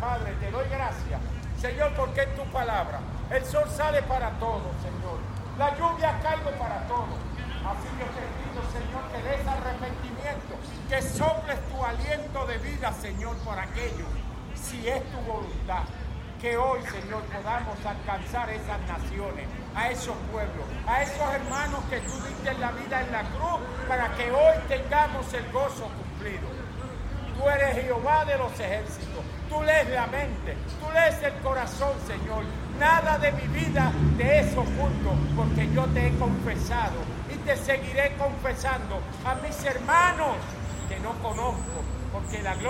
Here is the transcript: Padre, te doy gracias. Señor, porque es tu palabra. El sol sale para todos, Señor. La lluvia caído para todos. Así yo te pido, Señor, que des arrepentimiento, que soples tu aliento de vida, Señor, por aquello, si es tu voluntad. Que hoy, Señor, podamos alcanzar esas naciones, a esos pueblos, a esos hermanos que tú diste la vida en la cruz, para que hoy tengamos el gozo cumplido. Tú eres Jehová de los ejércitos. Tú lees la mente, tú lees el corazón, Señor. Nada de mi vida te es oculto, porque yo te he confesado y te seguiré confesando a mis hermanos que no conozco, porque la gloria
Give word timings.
Padre, 0.00 0.32
te 0.40 0.50
doy 0.50 0.66
gracias. 0.70 1.20
Señor, 1.60 1.92
porque 1.94 2.22
es 2.22 2.34
tu 2.34 2.44
palabra. 2.50 3.00
El 3.30 3.44
sol 3.44 3.68
sale 3.68 4.02
para 4.02 4.30
todos, 4.38 4.72
Señor. 4.82 5.18
La 5.58 5.76
lluvia 5.76 6.18
caído 6.22 6.50
para 6.58 6.80
todos. 6.88 7.20
Así 7.60 7.88
yo 8.00 8.06
te 8.16 8.24
pido, 8.40 8.62
Señor, 8.72 9.04
que 9.12 9.22
des 9.22 9.46
arrepentimiento, 9.46 10.56
que 10.88 11.02
soples 11.02 11.58
tu 11.68 11.84
aliento 11.84 12.46
de 12.46 12.56
vida, 12.58 12.90
Señor, 12.94 13.36
por 13.38 13.58
aquello, 13.58 14.06
si 14.54 14.88
es 14.88 15.02
tu 15.12 15.18
voluntad. 15.30 15.84
Que 16.40 16.56
hoy, 16.56 16.80
Señor, 16.84 17.22
podamos 17.24 17.76
alcanzar 17.84 18.48
esas 18.48 18.80
naciones, 18.88 19.46
a 19.74 19.90
esos 19.90 20.16
pueblos, 20.32 20.64
a 20.86 21.02
esos 21.02 21.34
hermanos 21.34 21.84
que 21.90 22.00
tú 22.00 22.12
diste 22.26 22.54
la 22.54 22.72
vida 22.72 23.02
en 23.02 23.12
la 23.12 23.22
cruz, 23.24 23.60
para 23.86 24.08
que 24.14 24.32
hoy 24.32 24.56
tengamos 24.66 25.30
el 25.34 25.52
gozo 25.52 25.84
cumplido. 25.84 26.48
Tú 27.40 27.48
eres 27.48 27.74
Jehová 27.84 28.26
de 28.26 28.36
los 28.36 28.52
ejércitos. 28.60 29.24
Tú 29.48 29.62
lees 29.62 29.88
la 29.88 30.06
mente, 30.08 30.54
tú 30.78 30.92
lees 30.92 31.22
el 31.22 31.32
corazón, 31.42 31.94
Señor. 32.06 32.44
Nada 32.78 33.16
de 33.16 33.32
mi 33.32 33.48
vida 33.48 33.90
te 34.18 34.40
es 34.40 34.52
oculto, 34.52 35.14
porque 35.34 35.66
yo 35.72 35.86
te 35.86 36.08
he 36.08 36.18
confesado 36.18 37.00
y 37.32 37.36
te 37.38 37.56
seguiré 37.56 38.14
confesando 38.18 39.00
a 39.24 39.36
mis 39.36 39.64
hermanos 39.64 40.36
que 40.90 41.00
no 41.00 41.12
conozco, 41.22 41.80
porque 42.12 42.42
la 42.42 42.54
gloria 42.56 42.68